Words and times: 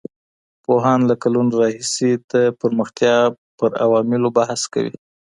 پوهان 0.63 0.99
له 1.09 1.15
کلونو 1.23 1.51
راهيسې 1.61 2.11
د 2.31 2.33
پرمختيا 2.59 3.17
پر 3.57 3.71
عواملو 3.83 4.29
بحث 4.37 4.61
کوي. 4.73 4.93